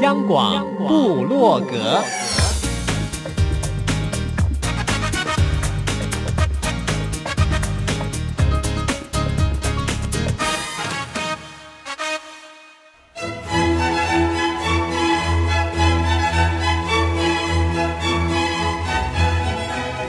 [0.00, 2.02] 央广布洛格，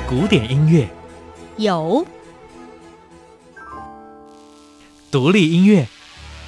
[0.07, 0.87] 古典音乐。
[1.57, 2.05] 有，
[5.11, 5.85] 独立音乐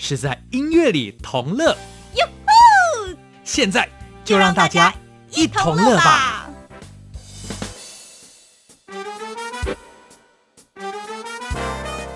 [0.00, 1.76] 是在音乐里同乐。
[3.42, 3.88] 现在
[4.24, 4.94] 就让大家
[5.34, 6.48] 一同乐吧。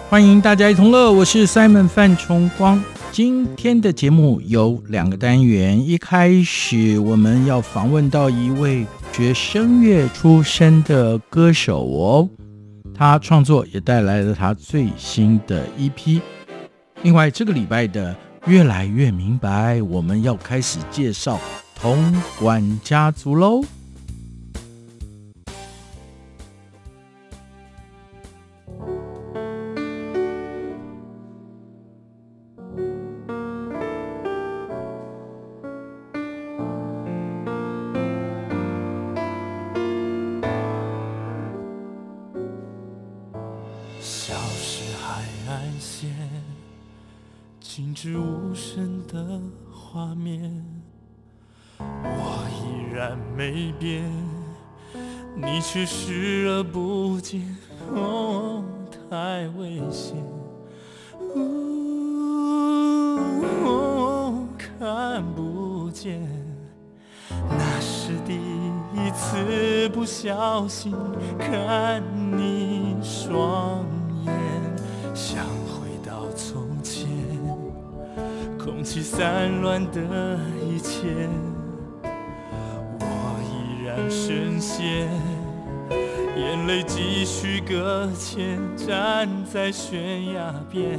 [0.08, 2.82] 欢迎大家一同乐，我是 Simon 范崇光。
[3.10, 12.28] 今天的节目有两个单元，一开始我们要访问到一位学声乐出身的歌手哦，
[12.94, 16.20] 他创作也带来了他最新的 EP。
[17.02, 21.38] 另外，这个礼拜的越来越明白，我们要开始介绍
[21.74, 23.64] 铜管家族喽。
[86.72, 90.98] 泪继续搁浅，站在悬崖边。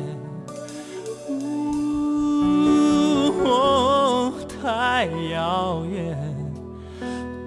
[3.43, 6.15] 哦，太遥远，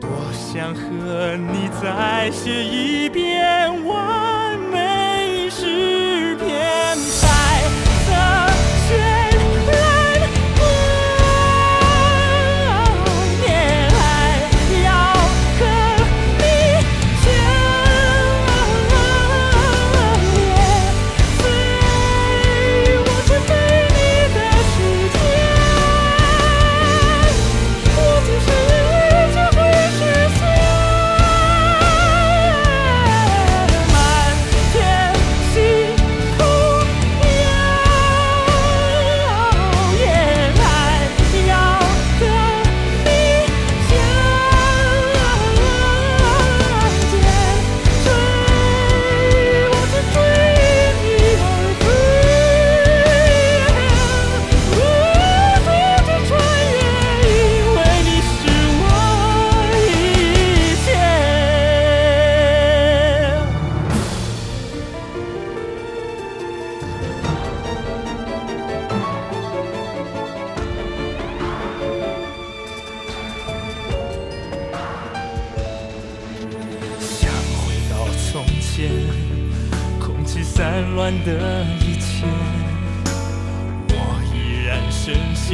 [0.00, 6.05] 多想和你再写一遍完美诗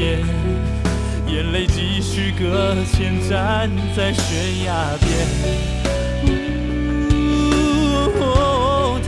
[0.00, 5.72] 眼泪继续搁浅站在悬崖边。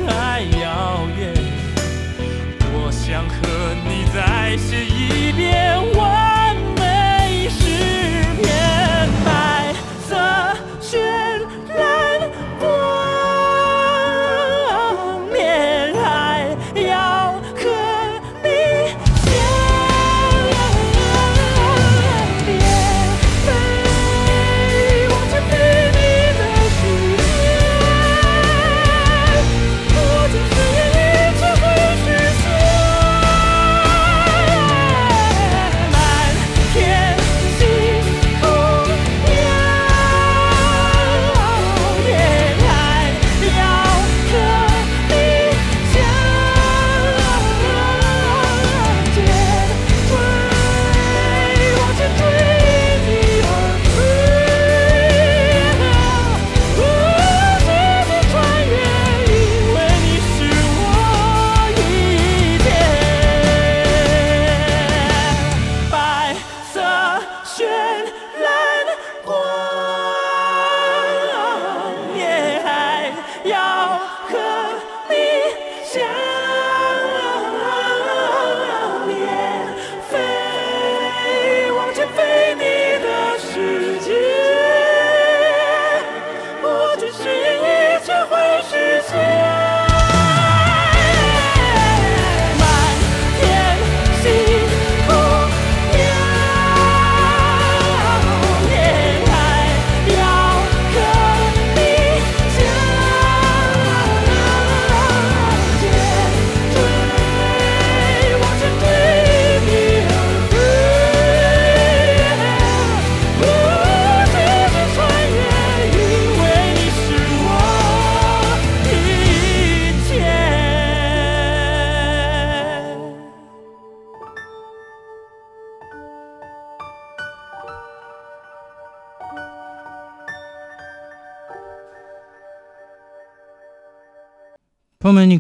[0.07, 1.33] 太遥远
[2.73, 3.37] 我想和
[3.87, 6.34] 你再写一遍我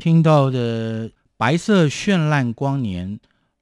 [0.04, 3.18] 听到的白色绚烂光年，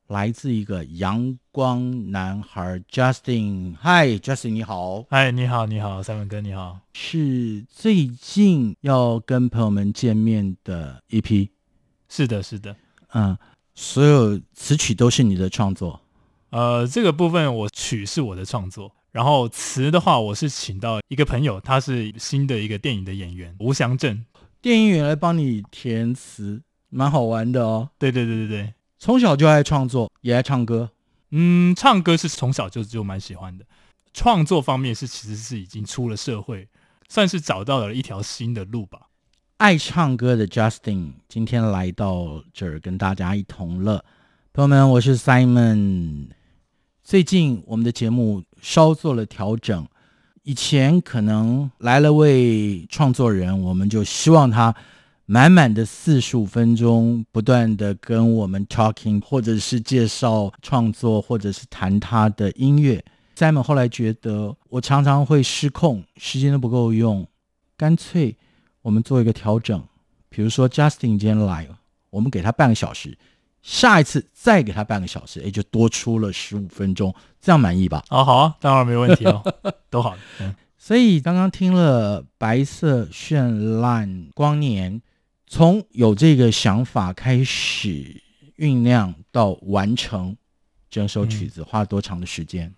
[0.08, 3.76] 来自一个阳光男孩 Justin。
[3.80, 5.04] Hi，Justin，你好。
[5.08, 6.80] 嗨，你好，你好，三文哥，你好。
[6.94, 11.48] 是最近要跟朋友们见面的一批。
[12.08, 12.74] 是的，是的。
[13.12, 13.38] 嗯，
[13.76, 16.00] 所有词曲都是你的创作。
[16.50, 24.24] 呃，这个部分我曲是我的创作，然后词的话，我是请到一个朋友，他是新的一个电影的演员吴祥正。
[24.62, 27.90] 电影员来帮你填词，蛮好玩的哦。
[27.98, 30.88] 对对对对对，从小就爱创作，也爱唱歌。
[31.32, 33.64] 嗯，唱歌是从小就就蛮喜欢的。
[34.14, 36.68] 创作方面是其实是已经出了社会，
[37.08, 39.08] 算是找到了一条新的路吧。
[39.56, 44.04] 爱唱歌的 Justin 今天来到这儿跟大家一同乐。
[44.52, 46.28] 朋友们，我是 Simon。
[47.02, 49.88] 最近我们的节目稍做了调整。
[50.44, 54.74] 以前可能来了位创作人，我们就希望他
[55.24, 63.04] 满满的四十五分钟不断的跟我们 talking，或者是介绍创作，或者是谈他的音乐。
[63.36, 67.24] Simon 后来觉得我常常会失控，时间都不够用，
[67.76, 68.36] 干脆
[68.82, 69.80] 我们做一个调整，
[70.28, 71.68] 比如说 Justin 今天来，
[72.10, 73.16] 我们给他半个小时。
[73.62, 78.04] 下一次再给他半个小时，哎，就多出了十五分钟，这样满意吧？
[78.10, 79.42] 哦，好啊，当然没问题哦，
[79.88, 80.16] 都好。
[80.40, 85.00] 嗯，所以刚刚听了白色绚烂光年，
[85.46, 88.20] 从有这个想法开始
[88.58, 90.36] 酝酿到完成
[90.90, 92.74] 整首曲子，花了多长的时间？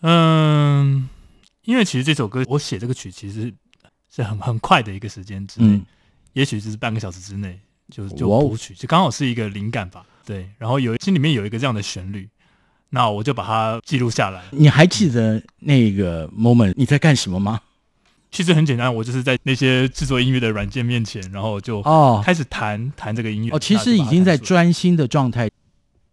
[0.00, 1.08] 嗯，
[1.62, 3.54] 因为其实这首歌我写这个曲其实
[4.10, 5.86] 是很很快的一个时间之内，嗯，
[6.32, 7.60] 也许就是半个小时之内。
[7.92, 10.02] 就就谱曲，就刚好是一个灵感吧。
[10.24, 12.26] 对，然后有心里面有一个这样的旋律，
[12.88, 14.42] 那我就把它记录下来。
[14.50, 17.60] 你还记得那个 moment 你在干什么吗？
[18.30, 23.54] 其实很简单，我就是在那些制作音乐的软件面前，然后就哦开始弹弹这个音乐。
[23.54, 25.50] 哦，其实已经在专心的状态。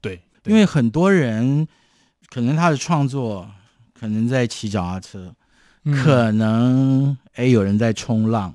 [0.01, 1.65] 对，因为很多人
[2.29, 3.49] 可能他的创作
[3.97, 5.33] 可能在骑脚踏车，
[5.85, 8.53] 嗯、可能哎有人在冲浪，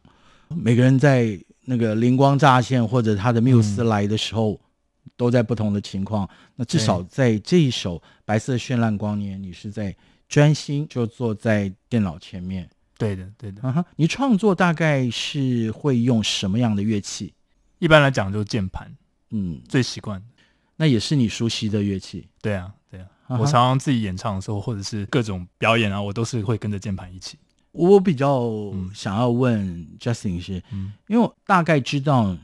[0.48, 1.40] 每个人在。
[1.64, 6.28] 那个灵光乍现，或者他的缪斯来的时候，嗯、都在不同的情况。
[6.56, 9.94] 那至少在这一首《白色绚烂光年》，你是在
[10.28, 12.68] 专心，就坐在电脑前面。
[12.96, 13.60] 对的，对的。
[13.62, 17.34] 啊哈，你创作大概是会用什么样的乐器？
[17.78, 18.94] 一般来讲，就是键盘。
[19.30, 20.22] 嗯，最习惯。
[20.76, 22.28] 那也是你熟悉的乐器。
[22.40, 23.06] 对啊，对啊。
[23.26, 27.38] 啊、我常常自己演唱的时候，或者是各种表演啊，我都是会跟着键盘一起。
[27.74, 32.36] 我比较想要问 Justin 是，嗯，因为我大概知道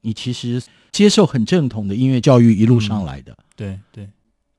[0.00, 4.08] 你其实接受很正统的音乐教育一路上来的，嗯、对对。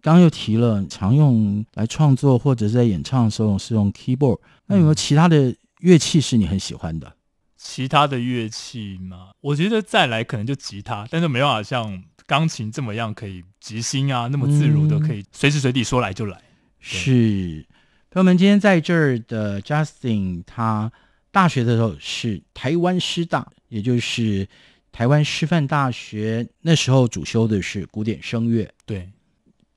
[0.01, 7.11] 刚刚又提了常用来创作或者在演唱的时候是用 keyboard，那有没有其他的乐器是你很喜欢的？
[7.57, 16.37] 其他的乐器嘛，我觉得再来可能就吉他，但是没办法像钢琴这么样可以即兴啊，那么自如的可以随时随地说来就来。
[16.37, 16.43] 嗯、
[16.79, 17.65] 是。
[18.11, 20.91] 朋友们，今天在这儿的 Justin，他
[21.29, 24.47] 大学的时候是台湾师大，也就是
[24.91, 26.49] 台湾师范大学。
[26.61, 28.67] 那时候主修的是古典声乐。
[28.87, 29.11] 对，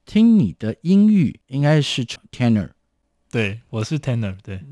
[0.06, 2.70] 听你的音域应该是 tenor。
[3.30, 4.34] 对，我是 tenor。
[4.42, 4.62] 对，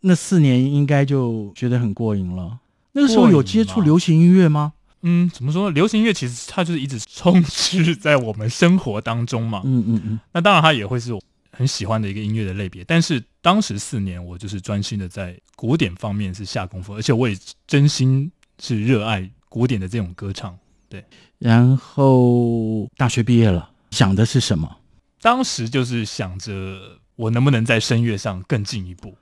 [0.00, 2.60] 那四年应该就觉得很过瘾了。
[2.92, 4.72] 那个时候有接触流行音乐吗？
[5.02, 5.74] 嗯，怎么说呢？
[5.74, 9.60] 流行音乐其实它就是一直充斥在我们生活当中嘛。
[9.66, 10.20] 嗯嗯嗯。
[10.32, 11.20] 那当然，它也会是我。
[11.60, 17.36] 很喜欢的一个音乐的类别，但是当时四年我就是专心的在古典方面是下功夫，而且我也
[17.66, 20.58] 真心是热爱古典的这种歌唱。
[20.88, 21.04] 对，
[21.38, 24.74] 然后大学毕业了，想的是什么？
[25.20, 29.14] 当时就是想着我能不能在声乐上更进一步。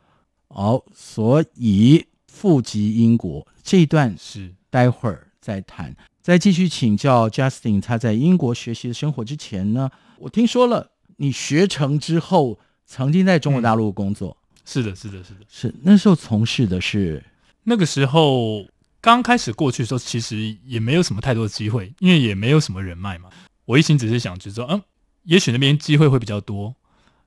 [0.47, 5.92] 好，所以富及英国这一段是待会儿再谈。
[6.23, 9.90] 再继续请教 Justin，他在英国学习的生活之前呢，
[10.21, 10.92] 我听说了。
[11.21, 14.37] 你学成之后，曾经在中国大陆工作。
[14.41, 17.25] 嗯，是的，是的，是的，是那时候从事的是
[17.65, 18.67] 那个时候
[19.01, 23.31] 刚开始过去的时候，其实也没有什么太多的机会，因为也没有什么人脉嘛。
[23.65, 24.83] 我一心只是想去说，嗯，
[25.25, 26.75] 也许那边机会会比较多，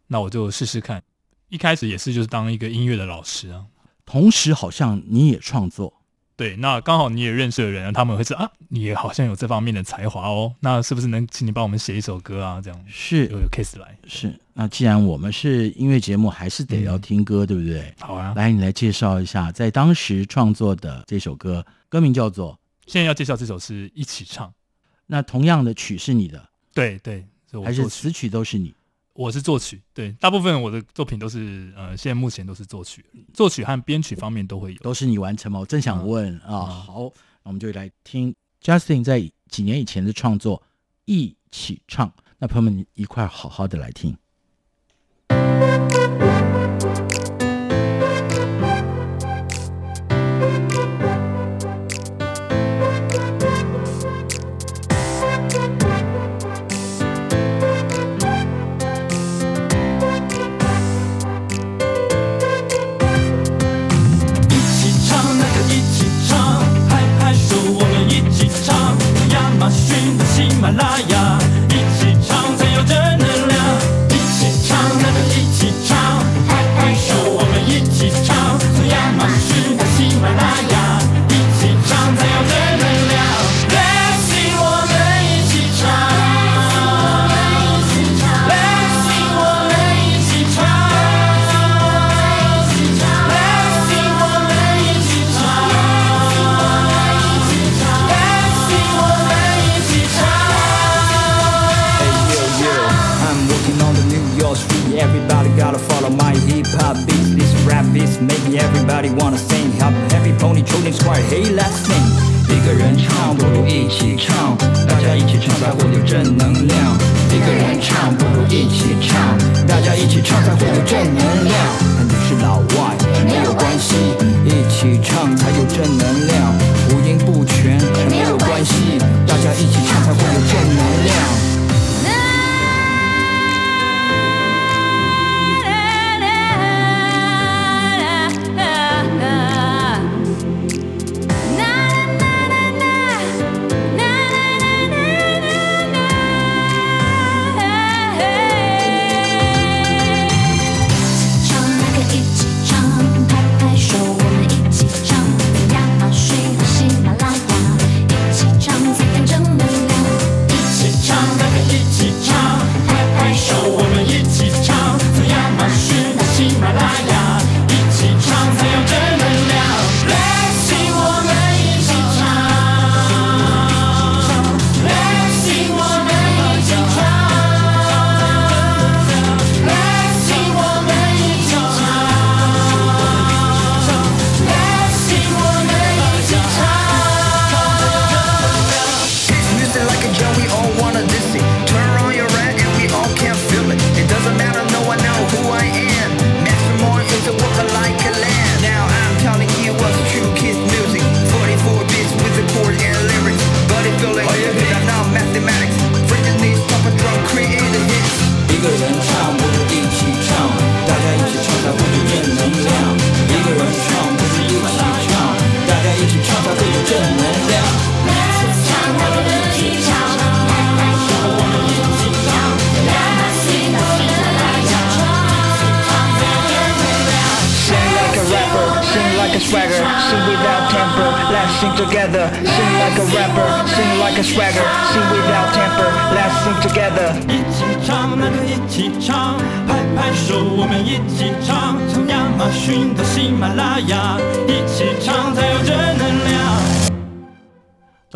[0.08, 1.04] 那我就试试看。
[1.50, 3.66] 一开始也是就是当一个音乐的老师啊，
[4.06, 6.01] 同时好像你也创作。
[6.42, 12.60] 对，那刚好你也认识的人，他们会说啊，你也好像有这方面的才华哦，那是不是能请你帮我们写一首歌啊？
[12.60, 14.34] 这样是有 case 来是。
[14.54, 17.94] 那既然我们是音乐节目，还是得要听歌，嗯、对不对？
[18.00, 22.58] 好啊，来，你来介绍一下在当时创作的这首歌，歌名叫做。
[22.88, 24.52] 现在要介绍这首是一起唱，
[25.06, 26.44] 那同样的曲是你的，
[26.74, 27.24] 对对，
[27.64, 28.74] 还是词曲都是你？
[29.14, 35.60] 我是作曲，对，大部分我的作品都是呃，现在目前都是作曲，作曲和编曲方面都会有，都是你完成吗？
[35.60, 37.12] 我正想问、嗯、啊，好，
[37.44, 40.58] 那我们就来听 Justin 在几年以前的创作
[41.06, 42.08] 《一起唱》，
[42.40, 44.18] 那朋友们一块好好的来听。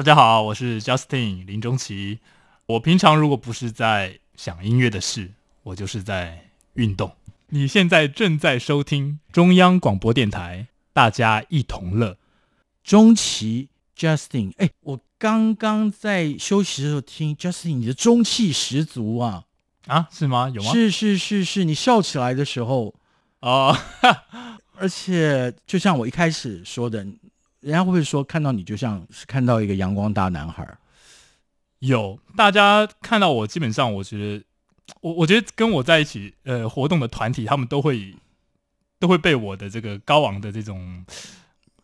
[0.05, 2.19] 家好，我是 Justin 林中奇。
[2.67, 5.31] 我平常如果不是在想音乐的事，
[5.63, 7.12] 我就是在运动。
[7.50, 12.19] 你现在正在收听中央广播电台，大家一同乐。
[12.83, 19.45] 中奇 Justin，哎，我刚刚在休息的时候听 Justin，你的中气十足啊！
[19.88, 20.51] 啊，是吗？
[20.53, 20.71] 有吗？
[20.71, 22.93] 是是是是，你笑起来的时候
[23.39, 23.75] 哦，
[24.77, 27.03] 而且就像我一开始说的。
[27.65, 30.77] 人家会不会说看到你就像是看到一个阳光大男孩？
[31.79, 34.45] 有，大家看到我，基本上我觉得，
[35.01, 38.15] 我我觉得跟我在一起呃活动的团体，他们都会
[39.00, 41.03] 都会被我的这个高昂的这种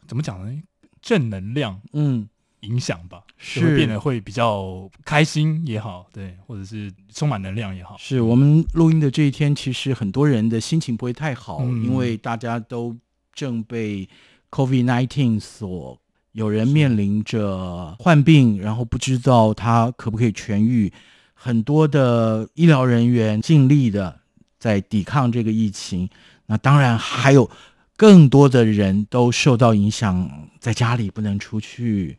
[0.05, 0.61] 怎么讲呢？
[1.01, 7.97] 正能量嗯影响吧，是会变得会比较开心也好，对，或者是充满能量也好。
[7.97, 12.95] 是我们录音的这一天，其实很多人的心情不会太好，嗯、因为大家都
[13.33, 14.07] 正被。
[14.51, 15.98] COVID-19 所
[16.34, 20.91] 有人面临着患病，然后不知道他可不可以痊愈，
[21.34, 24.20] 很多的医疗人员尽力的
[24.60, 26.10] 在抵抗这个疫情。
[26.46, 27.50] 那当然还有
[27.96, 32.17] 更多的人都受到影响，在家里不能出去。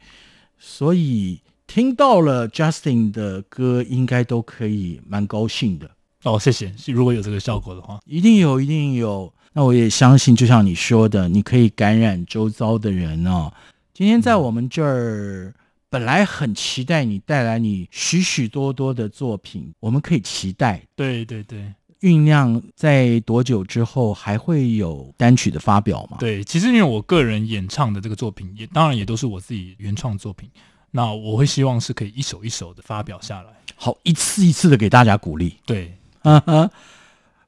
[0.59, 5.91] 所以听到了 Justin 的歌，应该都可以蛮高兴的。
[6.25, 6.75] 哦，谢谢。
[6.87, 9.33] 如果有这个效果的话，一定有，一定有。
[9.52, 13.52] 那我也相信，就像你说的，你可以感染周遭的人哦。
[13.92, 15.54] 今天在我们这儿
[15.90, 20.82] 本来很期待你带来你许许多多的作品，我们可以期待。
[20.97, 26.16] 对对对，酝酿在多久之后还会有单曲的发表吗？
[26.18, 30.49] 对，其实因为我个人演唱的这个作品，也当然也都是我自己原创作品。
[30.90, 35.56] 那我会希望是可以一首一首的发表下来，好，一次一次的给大家鼓励。
[35.64, 36.71] 对，哈哈，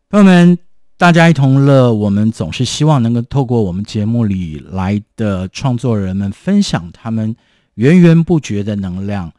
[0.08, 0.58] 朋友们，
[1.04, 1.92] 大家一同乐。
[1.92, 7.36] 我们总是希望能够透过我们节目里来的创作人们分享他们
[7.74, 9.30] 源源不绝的能量，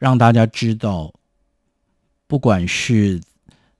[0.00, 1.14] 让大家知道，
[2.26, 3.20] 不管是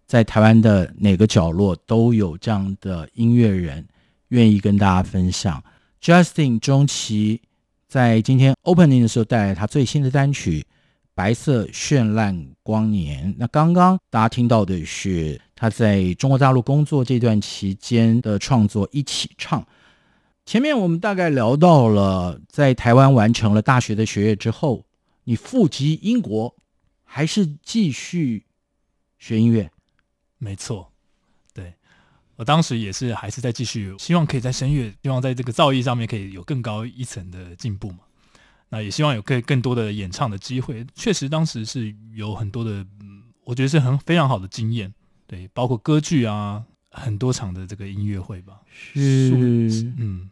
[0.07, 3.85] 在台湾的哪个角落，都有这样的音乐人
[4.29, 5.61] 愿意跟大家分享。
[6.01, 7.41] Justin 中期。
[7.89, 10.61] 在今天 opening 的时候带来他最新的单曲
[11.15, 13.33] 《白色绚烂光年》。
[13.39, 19.61] 那刚刚大家听到的是他在中国大陆工作这段期间的创作《一起唱》。
[20.45, 24.85] 前面我们大概聊到了在台湾完成了大学的学业之后，
[25.25, 26.55] 你赴籍英国，
[27.05, 28.45] 还是继续
[29.19, 29.71] 学音乐？
[30.39, 30.91] 没错。
[31.55, 31.75] 对
[32.35, 37.99] 我当时也是还是在继续，希望可以在声乐，希望在这个造诣上面可以有更高一层的进步嘛。
[38.73, 40.85] 那也希望有更更多的演唱的机会。
[40.97, 44.93] 确实当时是有很多的，嗯，我觉得是很非常好的经验。
[45.27, 48.63] 对，包括歌剧啊，很多场的这个音乐会吧。
[48.73, 50.31] 是，嗯，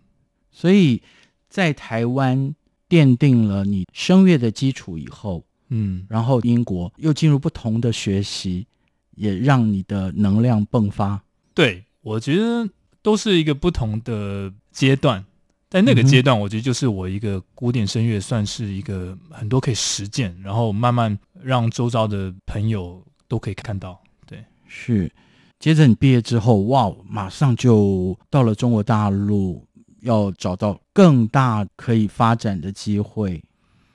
[0.50, 1.02] 所以
[1.48, 2.54] 在台湾
[2.88, 8.66] 奠定了你声乐的基础以后，嗯，然后英国又进入不同的学习，
[9.16, 11.22] 也让你的能量迸发。
[11.54, 11.84] 对。
[12.02, 12.66] 我觉得
[13.02, 15.22] 都是一个不同的阶段，
[15.70, 24.02] 在那个阶段，我觉得就是我一个古典声乐算是一个很多可以实践，然后慢慢让周遭的朋友都可以看到。
[24.26, 25.10] 对，是。
[25.60, 29.64] 接着你毕业之后，哇，马上就到了中国大陆，
[30.00, 33.40] 要找到更大可以发展的机会。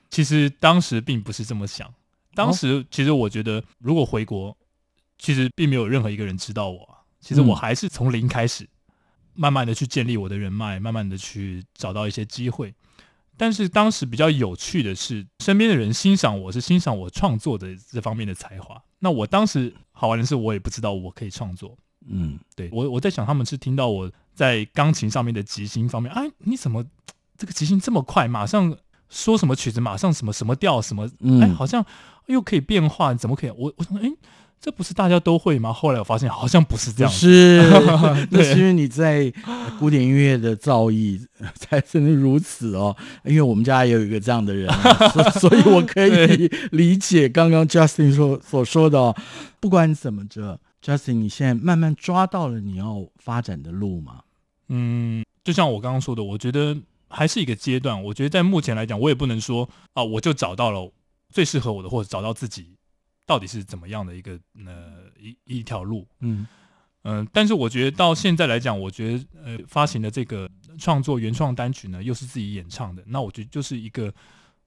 [0.09, 1.93] 其实当时并不是这么想，
[2.33, 4.55] 当时其实我觉得，如果回国，
[5.17, 6.97] 其实并没有任何一个人知道我。
[7.19, 8.69] 其实我还是从零开始，
[9.35, 12.73] 慢慢的去建立我的人脉，慢慢的去找到一些机会。
[13.37, 18.81] 但是当时比较有趣的是，身边的人欣赏我是欣赏我创作的这方面的才华。
[18.99, 21.77] 那我当时好玩的是，我也不知道我可以创作。
[22.07, 26.85] 嗯，对，我我在想，他们是听到我在钢琴上面的即兴方面，哎，你怎么
[27.37, 28.27] 这个即兴这么快？
[28.27, 28.77] 马上
[29.09, 31.09] 说什么曲子，马上什么什么调，什么，
[31.41, 31.85] 哎，好像
[32.27, 33.49] 又可以变化，怎么可以？
[33.49, 34.11] 我我想，哎。
[34.59, 35.71] 这不是大家都会吗？
[35.71, 37.61] 后来我发现好像不是这样，是，
[38.31, 39.31] 那是因为你在
[39.77, 42.95] 古典音乐的造诣 才真的如此哦。
[43.25, 44.67] 因为我们家也有一个这样的人，
[45.13, 49.15] 所所以我可以理解刚刚 Justin 说所说的哦。
[49.59, 54.21] 不管怎么着，Justin，你现在慢慢抓到了你要发展的路吗？
[54.69, 56.75] 嗯，就像我刚刚说的，我觉得
[57.07, 58.03] 还是一个阶段。
[58.05, 60.91] 我觉得在目前来讲，我也不能说啊，我就找到了
[61.31, 62.69] 最适合我的，或者找到自己。
[63.25, 66.07] 到底是怎么样的一个呃一一条路？
[66.19, 66.47] 嗯
[67.03, 74.13] 嗯、呃，但是我觉得到现在来讲，我觉得呃发行的这个创作原创单曲呢，又是自己演唱的，那我觉得就是一个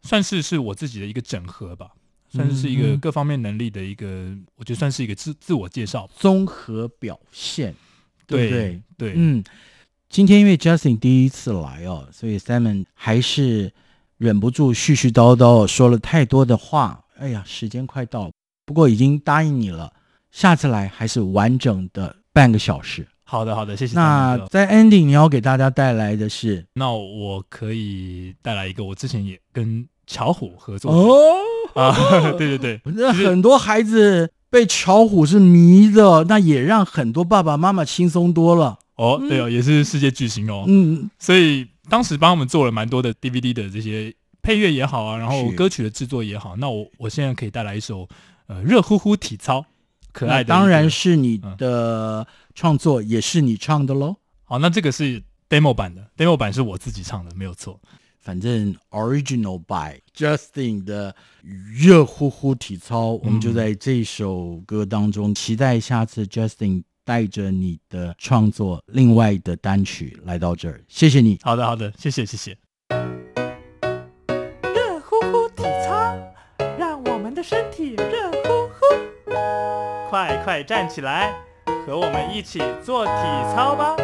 [0.02, 1.90] 算是是我自己的一个整合吧，
[2.28, 7.74] 算是是一个各方面能力的一个，嗯、我觉得算是一个自自我介绍综合表现，
[8.26, 9.42] 对对对，嗯，
[10.08, 13.72] 今天因为 Justin 第一次来哦，所以 Simon 还是
[14.16, 18.32] 忍不住絮絮叨叨说了太多的话，哎呀，时间快到了。
[18.68, 19.90] 不过已经答应你了，
[20.30, 23.08] 下次来还是完整的半个小时。
[23.24, 23.94] 好的，好的，谢谢。
[23.94, 31.16] 那在 ending 你要给大家带来的是，那我可以带来一个，我之前也跟巧虎合作的哦
[31.72, 38.78] 啊，对 对对，那很多孩子被巧虎是迷的，那也让很多爸爸妈妈轻松多了。
[38.96, 48.06] 哦，对哦，也是世界巨星哦，嗯，所以当时帮我们做了蛮多的 DVD 的这些配乐也好啊，然后歌曲的制作也好，那我我现在可以带来一首。
[48.48, 49.64] 呃，热乎乎体操，
[50.12, 54.16] 可爱的，当然是你的创作，嗯、也是你唱的喽。
[54.44, 57.78] 好，那这个是 demo 版的，demo 版是我自己唱的，没有错。
[58.18, 70.82] 反正 original by Justin 的热乎乎体操，嗯、我们就在这首歌当中，期待下次 Justin 带着你的创作另外的单曲来到这儿。
[70.88, 71.38] 谢谢你。
[71.42, 72.67] 好的，好的，谢谢，谢谢。
[80.18, 81.32] 快快站起来，
[81.86, 83.12] 和我们一起做体
[83.54, 83.94] 操吧！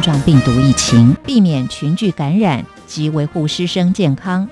[0.00, 4.48] 冠状病毒疫情，避免群聚感染及维护师生健康，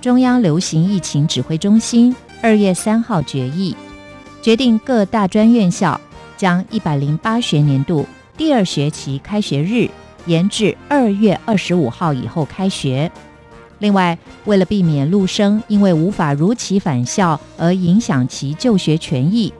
[0.00, 3.76] 中央流行疫情指挥中心二月三号决议，
[4.42, 6.00] 决定各大专院校
[6.36, 8.04] 将一百零八学年度
[8.36, 9.88] 第二学期开学日
[10.26, 13.08] 延至二月二十五号以后开学。
[13.78, 19.54] 另外，为了避免陆生因为无法如期返校而影响其就学权益。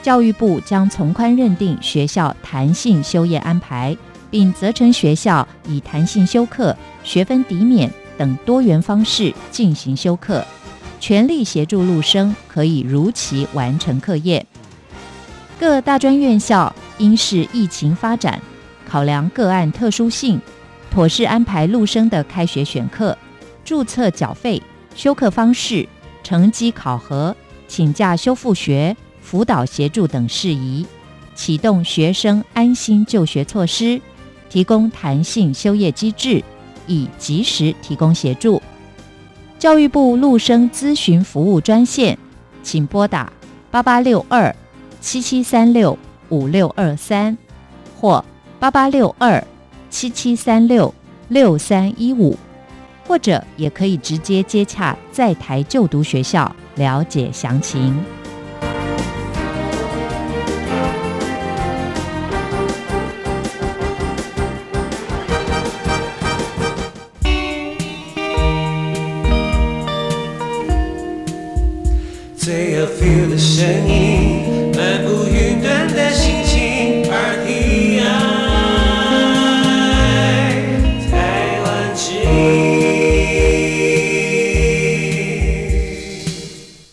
[0.00, 3.94] 教育部将从宽认定学校弹性休业安排，
[4.30, 10.44] 并责成学校以弹性修课、学分抵免等多元方式进行修课，
[11.00, 14.44] 全力协助陆生可以如期完成课业。
[15.58, 18.40] 各大专院校应视疫情发展，
[18.88, 20.40] 考量个案特殊性，
[20.90, 23.16] 妥善安排陆生的开学选课、
[23.64, 24.62] 注册缴费、
[24.94, 25.88] 修课方式、
[26.22, 27.36] 成绩考核、
[27.68, 28.96] 请假修复学。
[29.22, 30.84] 辅导协助等事宜，
[31.36, 34.00] 启动学生安心就学措施，
[34.50, 36.44] 提供弹性休业机制，
[36.86, 38.60] 以及时提供协助。
[39.58, 42.18] 教育部陆生咨询服务专线，
[42.62, 43.32] 请拨打
[43.70, 44.54] 八八六二
[45.00, 45.96] 七七三六
[46.28, 47.36] 五六二三
[47.98, 48.24] 或
[48.58, 49.42] 八八六二
[49.88, 50.92] 七七三六
[51.28, 52.36] 六三一五，
[53.06, 57.94] 或者也可以直接接洽在台就读学校了解详情。
[73.36, 78.00] 声音漫步云端的心情，RTI
[81.10, 82.30] 台湾之音。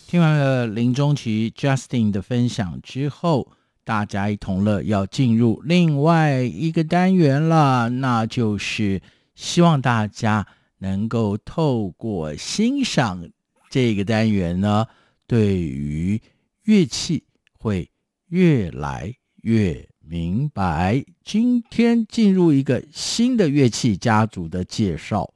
[0.08, 3.48] 听完了林中奇 Justin 的分享之后，
[3.86, 9.02] 大家一同乐要进入另外一个单元了，那就是
[9.36, 10.46] 希望大家
[10.80, 13.30] 能够透过欣赏
[13.70, 14.88] 这个单元呢，
[15.28, 16.20] 对于
[16.64, 17.26] 乐器
[17.60, 17.92] 会
[18.30, 21.04] 越来越明白。
[21.24, 25.34] 今天进入一个新的乐器家族的介绍，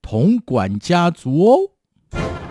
[0.00, 2.45] 铜管家族哦。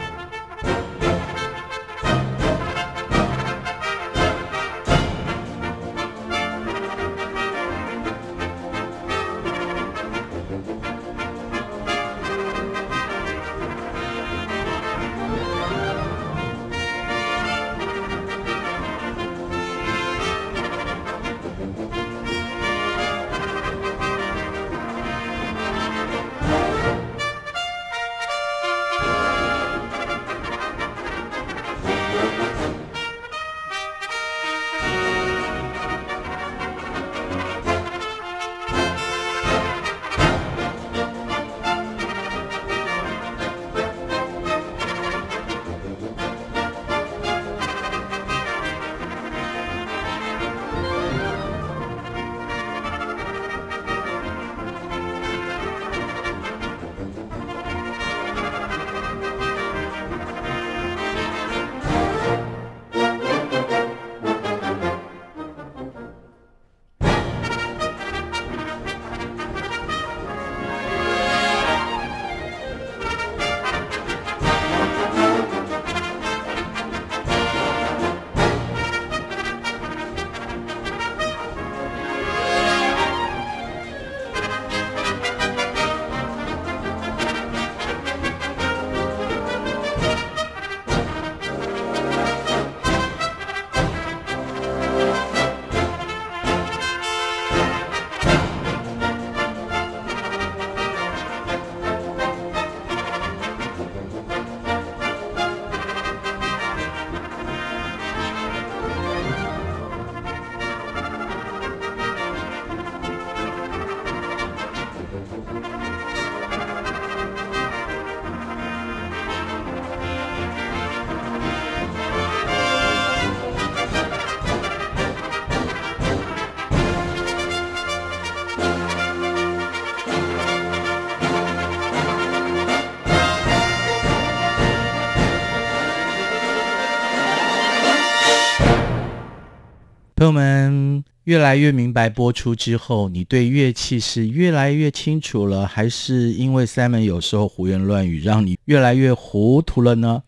[140.26, 150.24] 朋友们越来越明白播出之后，你对乐器是越来越清楚了，还是因为 Simon 有时候胡言乱语，让你越来越糊涂了呢？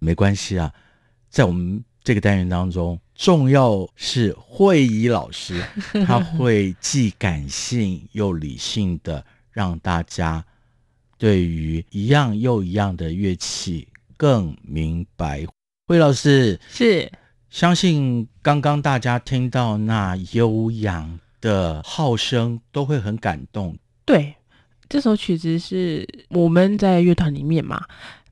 [0.00, 0.72] 没关系啊，
[1.30, 5.62] 在我们这个单元当中，重要是会仪老师，
[6.04, 10.44] 他会既感性又理性的让大家
[11.18, 15.46] 对于一样又一样的乐器更明白。
[15.86, 17.08] 慧老师是。
[17.50, 23.76] 相信刚刚大家听到那悠扬的号声，都会很感动。
[24.04, 24.34] 对，
[24.88, 27.82] 这首曲子是我们在乐团里面嘛，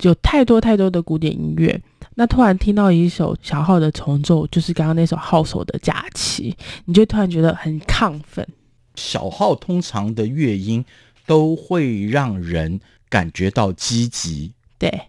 [0.03, 1.81] 有太多太多的古典音乐。
[2.17, 8.47] 那突然听到一首小号的重奏，就是刚刚那首号手的假期，你就突然觉得很亢奋。
[8.95, 10.85] 小号通常的乐音
[11.27, 14.53] 都会让人感觉到积极。
[14.79, 15.09] 对。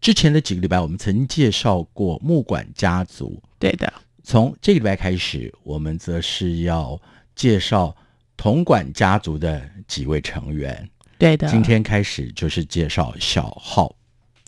[0.00, 3.38] 之前的几个礼拜，我们曾介绍过木管家族。
[3.58, 6.98] 对的，从这个礼拜开始，我们则是要
[7.36, 7.94] 介绍
[8.34, 10.88] 铜管家族的几位成员。
[11.18, 13.94] 对的，今天开始就是介绍小号。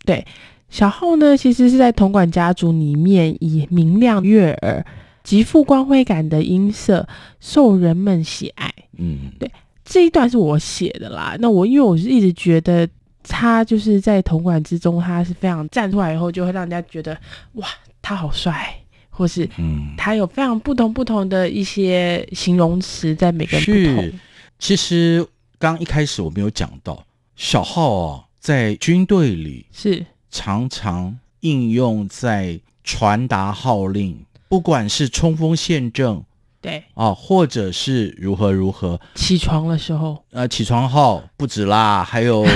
[0.06, 0.26] 对，
[0.70, 4.82] 小号呢，其实是在铜管家族里面以明亮悦耳、
[5.22, 7.06] 极富光辉感的音色
[7.40, 8.72] 受人们喜爱。
[8.96, 9.52] 嗯，对，
[9.84, 11.36] 这一段是我写的啦。
[11.38, 12.88] 那我因为我是一直觉得。
[13.24, 17.16] 他就是在铜管之中，他是非常站出来以后，就会让人家觉得
[17.52, 17.68] 哇，
[18.00, 18.74] 他好帅，
[19.10, 24.04] 或是嗯，他有非常不同不同的一些形容词在每个人不同。
[24.04, 24.14] 是，
[24.58, 25.26] 其实
[25.58, 27.04] 刚一开始我没有讲到
[27.36, 36.22] 小号啊，在军队里是常常应用在传达号令，不管是冲锋陷阵。
[36.62, 42.46] 对啊，或者是如何如何起床的时候，呃，起床号不止啦， 还有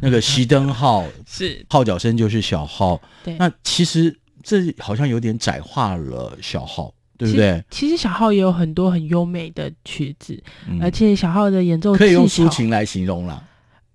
[0.00, 3.00] 那个熄灯号 是号角声就是小号。
[3.24, 7.62] 对，那其实这好像有点窄化了小号，对不对？
[7.68, 13.42] 其实小号也有很多很优美的曲子，嗯、而且小号的演奏可以用抒情来形容了。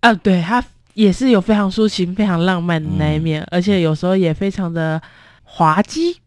[0.01, 0.61] 啊，对，它
[0.93, 5.01] 也是有非常抒情、非常浪漫的那一面，嗯、而且有时候也非常的
[5.43, 6.17] 滑稽。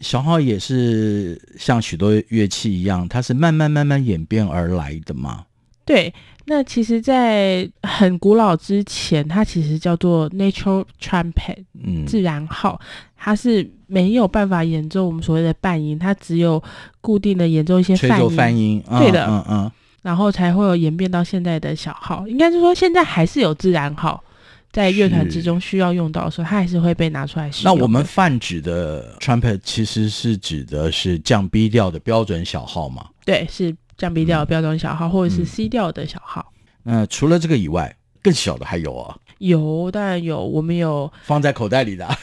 [0.00, 5.44] 小号也是像许多乐器一样，它是慢慢慢慢演变而来的嘛。
[5.84, 6.12] 对，
[6.46, 12.80] 那其实，在很古老之前，它其实叫做 natural trumpet，嗯，自然号，
[13.16, 16.62] 它是没有办法演奏我们所谓的半音，它只有
[17.00, 22.26] 固定的演奏一些泛音，吹奏泛音，嗯、对的，嗯嗯，然后才会有演变到现在的小号。
[22.28, 24.22] 应该是说，现在还是有自然号。
[24.72, 27.76] 在乐团之中需要用到的时候，它还是会被拿出来使用。
[27.76, 33.06] 那我们泛指的 trumpet 其实是指的是降 B 调的标准小号吗？
[33.24, 36.52] 对，是降 B 调的标准小号，嗯、或者是 C 调的小号。
[36.84, 39.16] 那、嗯、除了这个以外，更小的还有啊？
[39.38, 40.44] 有，当然有。
[40.44, 42.16] 我们有放在口袋里的、啊，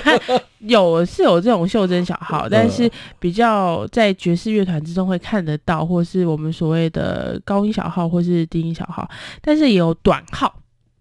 [0.60, 9.08] 有是有这种袖珍小号，但是比较在爵士乐团之中会看得到，或是我们所谓的高音小号，或是低音小号，
[9.42, 10.52] 但是也有短号。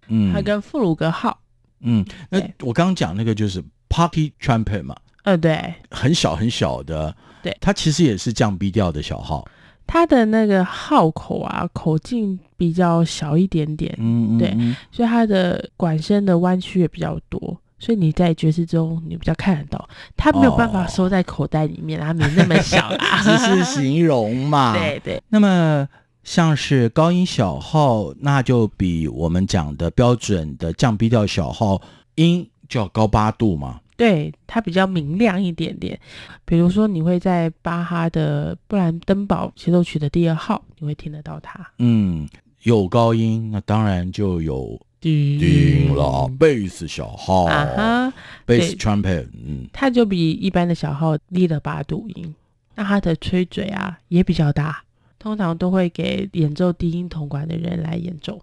[0.08, 1.40] 嗯，它跟富鲁格号，
[1.82, 9.48] 嗯，那我刚刚讲那个就是 pocket trumpet 嘛，呃，对，很小很小的，对，它其实也是降 B 调的小号，
[9.88, 25.88] 它的那个号口啊，口径比较小一点点，嗯，对，嗯、所以它的管身的弯曲也比较多，所以你在爵士中你比较看得到，它没有办法收在口袋里面，哦、它没那么小啦， 只是形容嘛， 对对，那么。
[26.26, 31.80] 像是高音小号，那就比我们讲的标准的降 B 调小号
[32.16, 33.80] 音就要高八度嘛。
[33.96, 35.98] 对，它比较明亮一点点。
[36.44, 41.66] 比如说，你会在巴哈的布兰登堡协奏曲的第二号，你会听得到它。
[41.78, 42.28] 嗯，
[42.64, 46.28] 有高音，那当然就有低音了。
[46.40, 48.14] 贝斯小号，啊哈，
[48.46, 52.36] 贝斯 trumpet，嗯，它就比一般的小号低了八度音。
[52.74, 54.84] 那它的吹嘴啊也比较大。
[55.26, 58.40] 通常都会给演奏低音铜管的人来演奏，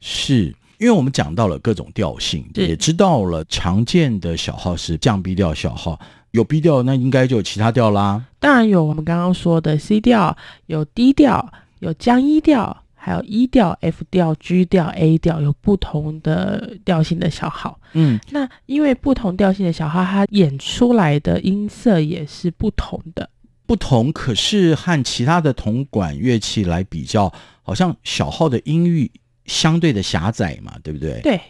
[0.00, 0.46] 是
[0.78, 5.96] 因为我们讲到了各种调性，也知道了常见的小号是降 B 调小号，
[6.32, 8.20] 有 B 调那应该就有其他调啦。
[8.40, 17.78] 当然有我们刚刚说的 C 调，有 D 调，有降 E 调，还有 E 调、F 调、G 调、A 调，有不同的调性的小号。
[17.92, 23.30] 嗯，那因为不同调性的小号，它演出来的音色也是不同的。
[23.66, 29.10] 不同，可是和其他的铜管乐器来比较，好像小号的音域
[29.46, 31.20] 相对的狭窄嘛，对不对？
[31.22, 31.40] 对，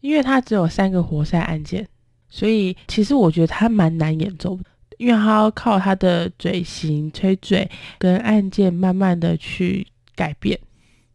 [0.00, 1.86] 因为它只有三个活塞按键，
[2.28, 4.58] 所以其实我觉得它蛮难演奏，
[4.96, 10.58] 因为它要靠它的嘴型、吹嘴跟按键慢慢的去改变。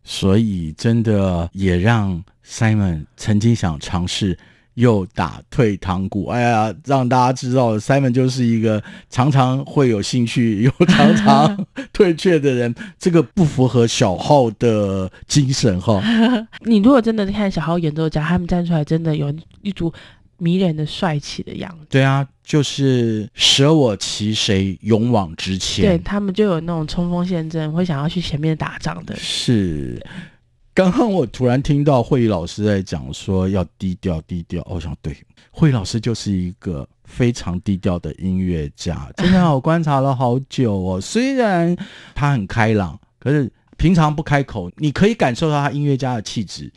[0.04, 4.38] 所以真的也让 Simon 曾经想尝试
[4.76, 6.28] 又打退堂鼓。
[6.28, 16.02] 哎呀，让大家知道，Simon 就是一个常常会有兴趣又常常退却的人，这个不符合小号的精神哈。
[16.66, 19.92] 你如果真的看小号演奏家，他们站出来真的有一组
[20.38, 21.86] 迷人的帅气的样子。
[21.90, 25.86] 对啊，就是舍我其谁，勇往直前。
[25.86, 29.16] 对，他们就有那种冲锋陷阵，会想要去前面打仗的。
[29.16, 30.04] 是。
[30.76, 35.16] 刚刚我突然听到慧仪老师在讲说要低调低调，我想对，
[35.52, 41.00] 慧仪老师就是一个非常低调的音乐家，真的我观察了好久哦。
[41.00, 41.76] 虽然
[42.16, 46.74] 他很开朗，可是平常不开口，你可以感受到他音乐家的气质，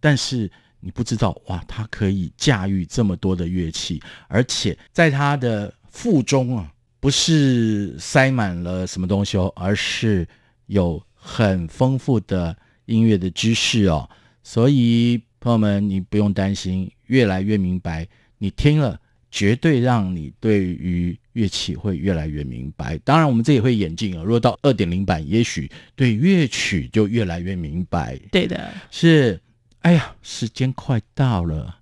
[0.00, 10.26] 但是你不知道哇，他可以驾驭这么多的乐器，而且在他的腹中啊，不是塞满了什么东西哦，而是
[10.66, 12.56] 有很丰富的。
[12.86, 14.08] 音乐的知识哦，
[14.42, 18.06] 所以朋友们，你不用担心，越来越明白，
[18.38, 18.98] 你听了
[19.30, 22.96] 绝对让你对于乐器会越来越明白。
[22.98, 24.22] 当然，我们这也会演进啊。
[24.22, 28.18] 如果到二点零版，也许对乐曲就越来越明白。
[28.32, 29.40] 对的，是。
[29.82, 31.78] 哎呀，时间快到了。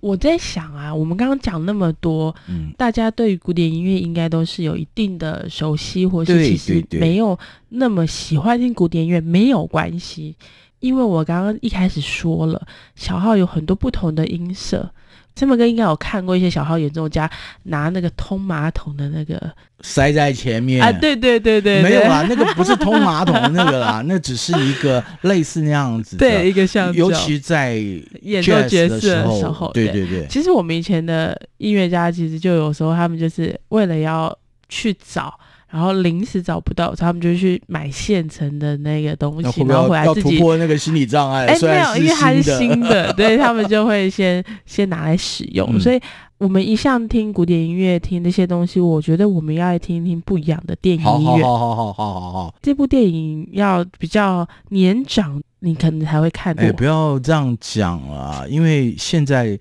[0.00, 7.38] 我在想啊，我们刚刚讲那么多，嗯，大家对于古典音乐应该都是有一定的熟悉，或是其实没有
[7.70, 10.36] 那么喜欢听古典音乐，没有关系，
[10.80, 14.90] 因为我刚刚一开始说了，小号有很多不同的音色。
[15.36, 17.30] 这么哥应该有看过一些小号演奏家
[17.64, 19.38] 拿那个通马桶的那个
[19.82, 27.74] 塞在前面啊，对对对对，没有啦，那个不是通马桶的那个啦， 那只是一个类似那样子的，对，一个像，尤其在
[28.22, 30.26] 演奏爵士的时候，对对对。
[30.28, 34.36] 其实我们以前的音乐家，其实就有时候他们就是为了要
[34.68, 35.38] 去找。
[35.68, 41.46] 然后临时找不到，他们就去买现成的那个东西，然后回来自己突破那个心理障碍。
[41.46, 45.78] 哎，没有，因为它是新的， 对他们就会先先拿来使用。
[45.80, 46.00] 所以
[46.38, 51.42] 我们一向听古典音乐，听那些东西，我觉得我们要来听一听不一样的电影音乐。
[51.42, 56.64] 好好好好好好，这部电影要比较年长，你可能才会看过。
[56.64, 59.58] 也、不要这样讲啊，因为现在。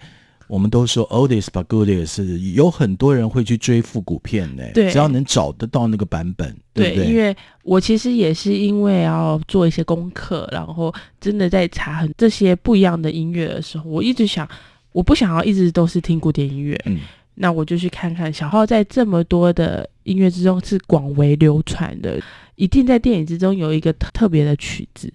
[0.48, 2.24] 我们都说 oldest but goodest，
[2.54, 4.64] 有很多人会去追复古片呢。
[4.74, 7.08] 对，只要能找得到那个版本，对不对？
[7.08, 14.48] 因为我其实也是因为要做一些功课，然后真的在查很这些不一样的音乐的时候，我一直想，
[14.92, 16.80] 我不想要一直都是听古典音乐。
[16.86, 17.00] 嗯，
[17.34, 22.22] 那我就去看看小号在这么多的音乐之中是广为流传的，
[22.56, 25.12] 一定在电影之中有一个特特别的曲子。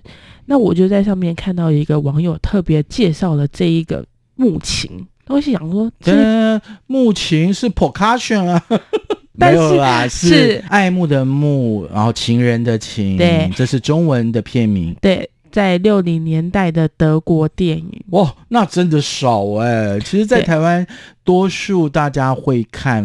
[0.46, 4.04] 那我就在上面看到一个网友特别介绍了这一个
[4.34, 5.06] 木琴。
[5.30, 8.62] 我是想说，这木琴是 percussion 啊，
[9.32, 14.94] 没有啦，是爱慕的慕，然后情人的情，对，这是中文的片名。
[15.00, 19.98] 对，在六零年代的德国电影，哇，那真的少哎。
[20.00, 20.86] 其实，在台湾，
[21.24, 23.04] 多数大家会看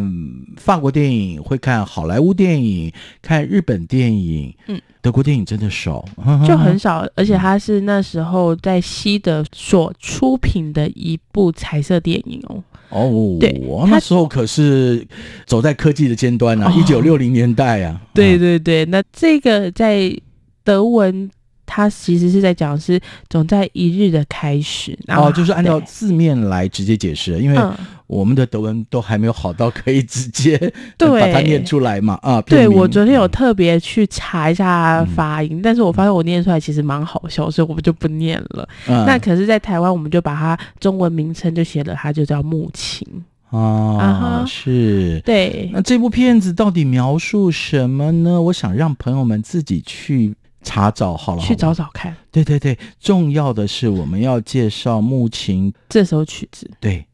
[0.58, 2.91] 法国电影，会看好莱坞电影，
[3.22, 4.82] 看日本电影，嗯。
[5.02, 6.04] 德国电影真的少，
[6.48, 12.64] 就很少，而且它是那时候在西德所出品的一部彩色电影哦。
[12.89, 13.52] 哦，对，
[13.88, 15.06] 那时候可是
[15.46, 18.02] 走在科技的尖端啊，一九六零年代啊。
[18.16, 20.12] 对对对，那这个在
[20.64, 21.30] 德文。
[21.66, 22.99] 它其实是在讲是
[23.30, 27.59] 总在一日的开始，然后哦，就是按照字面来直接解释，因为
[28.07, 30.57] 我们的德文都还没有好到可以直接
[30.97, 32.39] 对把它念出来嘛啊。
[32.43, 38.68] 对，我昨天有特别去查一下发音，嗯、但是我发现我念出来其实蛮好笑，所以我们就不念了。
[38.88, 43.07] 嗯、那可是，在台湾我们就把它中文名称就写了，它就叫木琴
[43.49, 45.72] 啊，啊是，对。
[45.74, 48.39] 那这部片子到底描述什么呢？
[48.39, 50.36] 我想让朋友们自己去。
[50.66, 52.13] 查找好了，去找找看。
[52.32, 56.70] 对对对，重要的是我们要介绍木琴这首曲子。
[56.82, 57.05] 对，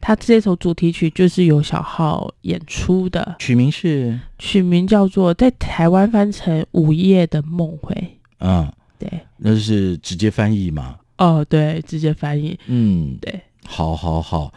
[0.00, 7.94] 它这首主题曲就是由小号演出的，曲名是曲名叫做在台湾翻成《午夜的梦回》。
[8.38, 10.98] 嗯，对，那是直接翻译嘛？
[11.18, 12.58] 哦，对，直接翻译。
[12.66, 14.52] 嗯，对，好好好，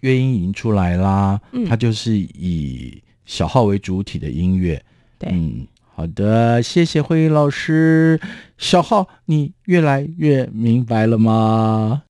[0.00, 1.38] 乐音已经出来啦。
[1.52, 4.82] 嗯，它就是以小号为主体的音乐。
[5.18, 5.66] 对，嗯。
[5.98, 8.20] 好的，谢谢慧仪老师。
[8.56, 12.04] 小号，你越来越明白了吗？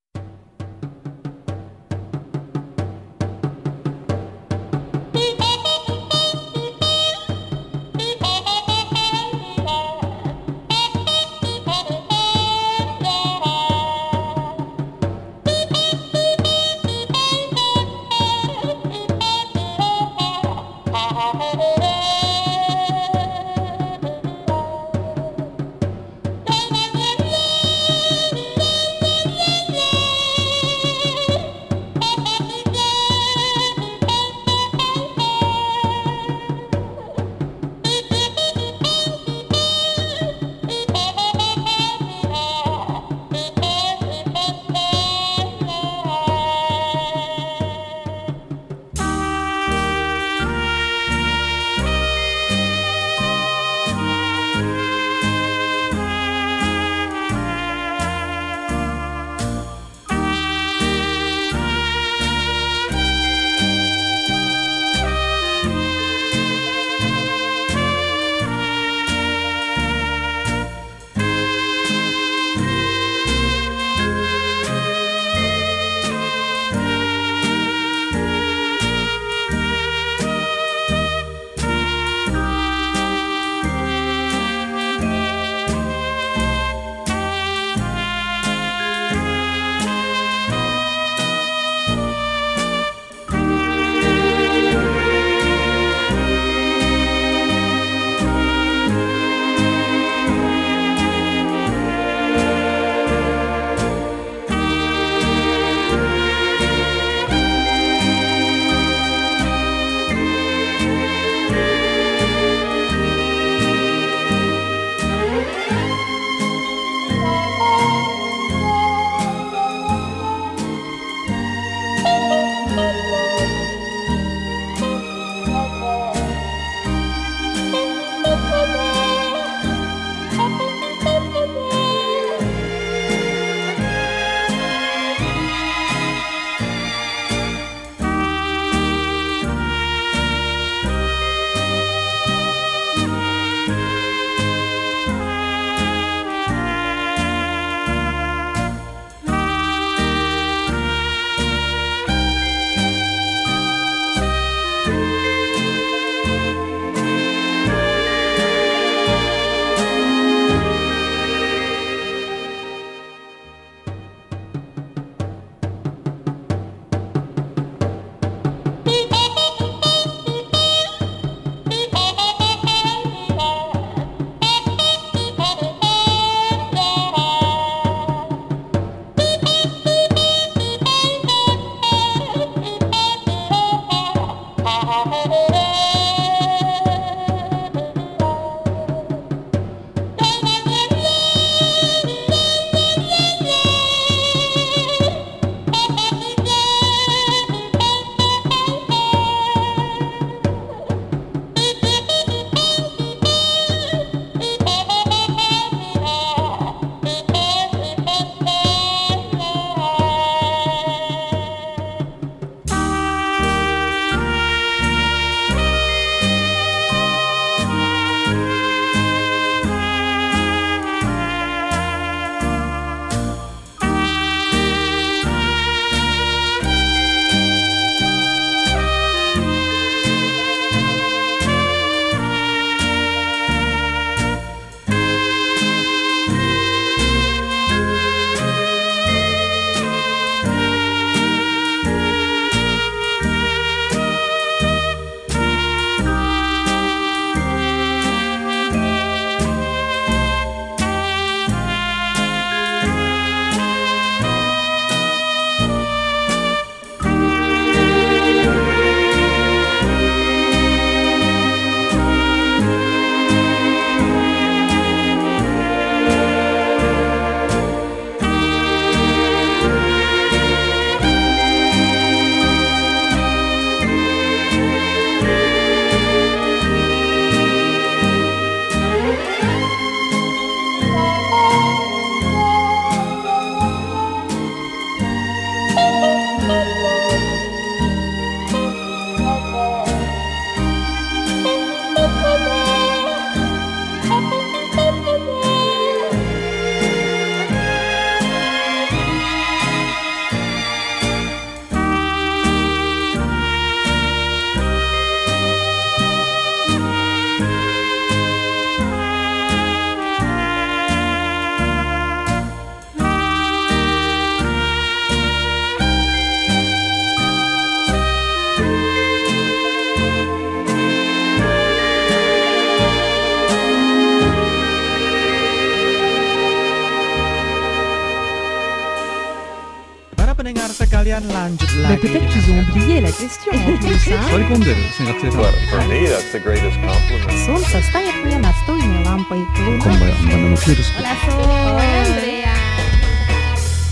[334.47, 337.45] 込んでるですね学生さん Well, for me, that's the greatest compliment.
[337.45, 339.45] Солнце стоит мне настольной лампой.
[339.55, 341.79] こんばんはバナナのフィールス Hola, Sol.
[341.79, 342.53] Andrea.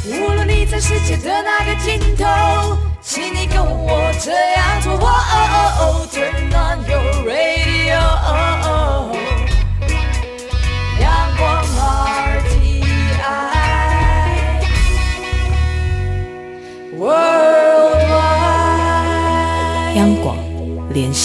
[0.06, 2.00] 无论你在世界的哪个尽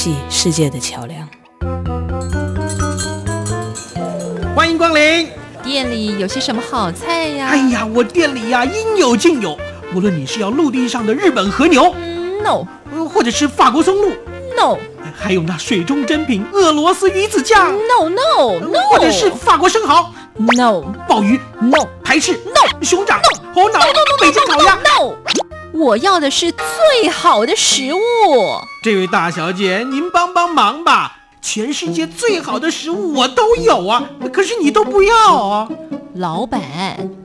[0.01, 1.29] 系世界的桥梁。
[4.55, 5.29] 欢迎光临。
[5.61, 7.49] 店里有些什么好菜呀？
[7.51, 9.55] 哎呀，我店里呀、应有尽有。
[9.93, 14.09] 无论你是要陆地上的日本和牛，嗯，no 呃或者是法国松露
[14.57, 14.75] ，no
[15.15, 20.11] 还有那水中珍品俄罗斯鱼子酱，no no no，或者是法国生蚝、
[20.57, 23.79] no 鲍鱼、no 排翅、no 熊掌，no，、猴脑、
[24.19, 24.73] 北京烤鸭。
[24.77, 25.13] no，
[25.81, 27.99] 我要的是最好的食物。
[28.83, 31.17] 这位大小姐，您帮帮忙吧！
[31.41, 35.67] 全世界最好的食物我都有啊，可是你都不要啊！
[36.13, 36.61] 老板，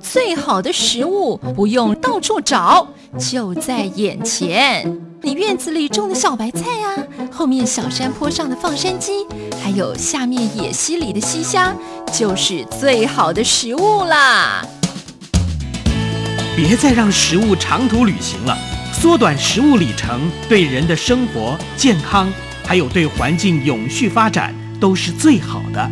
[0.01, 2.89] 最好的食物不用到处找，
[3.19, 5.03] 就在眼前。
[5.21, 6.97] 你院子里种的小白菜啊，
[7.31, 9.27] 后面小山坡上的放山鸡，
[9.63, 11.75] 还有下面野溪里的溪虾，
[12.11, 14.65] 就是最好的食物啦。
[16.57, 18.57] 别再让食物长途旅行了，
[18.91, 22.33] 缩短食物里程，对人的生活、健康，
[22.65, 25.91] 还有对环境永续发展，都是最好的。